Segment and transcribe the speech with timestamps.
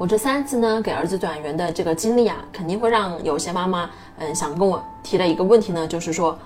[0.00, 6.38] 我这三次呢给儿子转园的这个经历啊，肯定会让有些妈妈嗯想跟我提的一个问题呢，就是说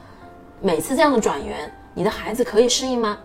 [0.61, 3.17] 每次这样的转园，你的孩子可以适应吗？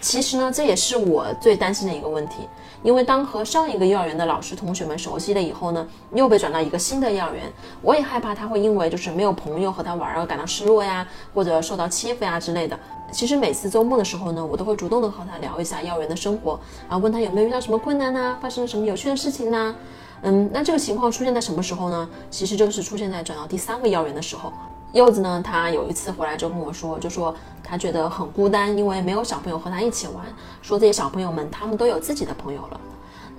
[0.00, 2.48] 其实呢，这也是我最担心的一个问题，
[2.82, 7.42] 因为当和上一个幼儿园的老师同学们熟悉了以后呢，又被转到一个新的幼儿园，
[7.82, 12.78] 我也害怕他会因为就是没有朋友和他玩而感到失落呀，或者受到欺负呀之类的。
[13.10, 19.74] 其实每次周末的时候呢，我都会主动的和他聊一下幼儿园的生活啊，问他有没有遇到什么困难呐，发生了什么有趣的事情呐。
[20.22, 22.08] 嗯，那这个情况出现在什么时候呢？
[22.30, 24.52] 其实就是出现在转到第三个幼儿园的时候。
[24.92, 30.24] 柚子呢，他有一次回来就跟我说，就说他觉得很孤单，因为没有小朋友和他一起玩。
[30.62, 32.80] 说这些小朋友们他们都有自己的朋友了。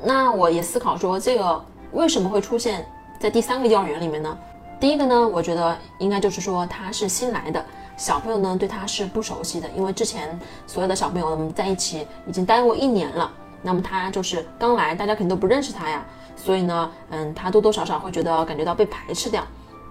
[0.04, 2.86] 那我也思考说，这个为什么会出现
[3.20, 4.38] 在第三个幼儿园里面呢？
[4.80, 7.66] 第一个呢，我觉得应该就是说他是新来的，
[7.98, 13.30] 小朋友呢对他是不熟悉的，因为之前所有的小朋友们在一起已经待过一年了，
[13.62, 16.06] 那么他就是刚来，大家肯定都不认识他呀，
[16.38, 19.44] 所以呢，嗯，他多多少少会觉得感觉到被排斥掉。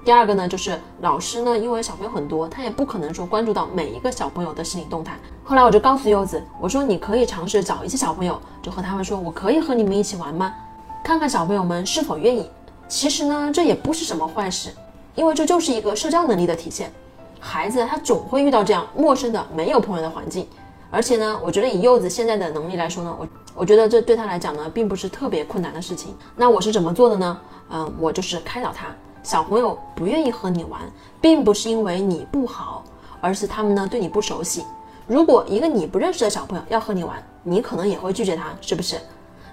[0.05, 5.19] 第二个呢，就是老师呢，因为小朋友很多，他也不可能说关注到每一个小朋友的心理动态。
[5.45, 10.55] 后来我就告诉柚子，我说你可以尝试找一些小朋友，就和他们说，我可以和你们一起玩吗？
[11.05, 12.49] 看看小朋友们是否愿意。
[12.89, 14.71] 其实呢，这也不是什么坏事，
[15.15, 16.91] 因为这就是一个社交能力的体现。
[17.39, 20.49] 孩子他总会遇到这样陌生的、没有朋友的环境，
[20.91, 26.17] 而且呢，我觉得以柚子现在的能力来说呢，我我觉得这对他来讲呢，并不是特别困难的事情。
[26.35, 27.39] 那我是怎么做的呢？
[27.71, 28.87] 嗯，我就是开导他。
[29.29, 30.81] 小朋友不愿意和你玩，
[31.21, 32.83] 并不是因为你不好，
[33.21, 34.65] 而是他们呢对你不熟悉。
[35.07, 38.97] 如果一个你不认识的小朋友要和你玩，你可能也会拒绝他，是不是？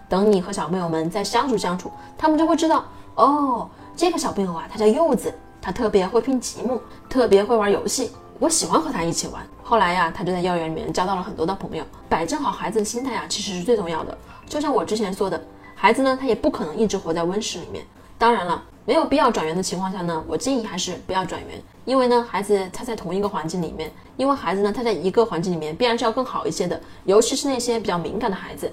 [0.08, 9.46] 等你和小朋友们再相处相处，他们就会知道，哦，这个小朋友啊，他叫柚子，他特别会拼积木，特别会玩游戏，我喜欢和他一起玩。
[9.62, 11.84] 后来呀，他就在幼儿园里面交到了很多的朋友。
[12.08, 14.18] 摆正好孩子的心态啊，其实是最重要的。
[14.48, 15.44] 就像我之前说的，
[15.76, 17.86] 孩子呢，他也不可能一直活在温室里面。
[18.18, 18.64] 当然了。
[18.88, 28.72] 没有必要转园的情况下呢，我建议还是不要转园，因为呢，孩子他在同一个环境里面，因为孩子呢，他在一个环境里面必然是要更好一些的，尤其是那些比较敏感的孩子。